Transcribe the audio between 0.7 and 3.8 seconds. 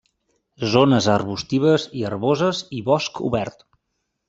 Zones arbustives i herboses i bosc obert.